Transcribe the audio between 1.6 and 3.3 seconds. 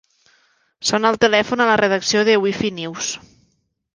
a la redacció de Wifi News.